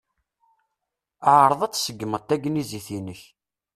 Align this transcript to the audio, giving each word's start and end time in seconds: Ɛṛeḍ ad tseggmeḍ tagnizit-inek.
Ɛṛeḍ 1.39 1.61
ad 1.63 1.71
tseggmeḍ 1.73 2.23
tagnizit-inek. 2.23 3.21